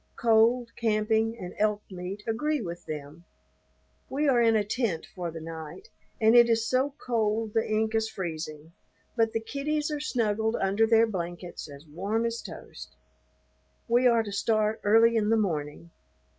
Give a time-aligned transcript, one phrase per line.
[0.17, 3.23] Cold, camping, and elk meat agree with them.
[4.09, 5.89] We are in a tent for the night,
[6.19, 8.73] and it is so cold the ink is freezing,
[9.15, 12.95] but the kiddies are snuggled under their blankets as warm as toast.
[13.87, 15.91] We are to start early in the morning.